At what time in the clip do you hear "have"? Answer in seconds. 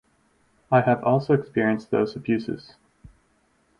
0.81-1.03